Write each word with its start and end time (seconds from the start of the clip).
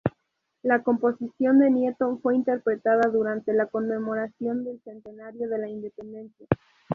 La 0.63 0.81
composición 0.81 1.59
de 1.59 1.69
Nieto 1.69 2.17
fue 2.23 2.33
interpretada 2.35 3.07
durante 3.11 3.53
la 3.53 3.67
conmemoración 3.67 4.63
del 4.63 4.81
centenario 4.83 5.47
de 5.47 5.59
la 5.59 5.69
Independencia. 5.69 6.47